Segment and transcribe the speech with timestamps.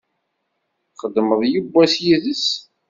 [0.93, 2.47] Txedmeḍ yewwas yid-s?